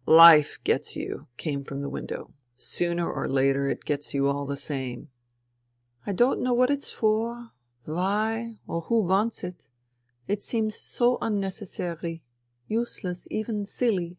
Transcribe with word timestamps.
"Life 0.06 0.58
gets 0.62 0.94
you," 0.94 1.26
came 1.38 1.64
from 1.64 1.80
the 1.80 1.88
window;" 1.88 2.30
sooner 2.58 3.10
or 3.10 3.26
later 3.26 3.70
it 3.70 3.86
gets 3.86 4.12
you 4.12 4.28
all 4.28 4.44
the 4.44 4.54
same."" 4.58 5.08
I 6.06 6.12
don't 6.12 6.42
know 6.42 6.52
what 6.52 6.68
it's 6.70 6.92
for, 6.92 7.52
why, 7.86 8.58
or 8.66 8.82
who 8.82 9.00
wants 9.00 9.42
it. 9.42 9.66
It 10.28 10.42
seems 10.42 10.74
so 10.76 11.16
unnecessary, 11.22 12.22
useless, 12.68 13.26
even 13.30 13.64
silly. 13.64 14.18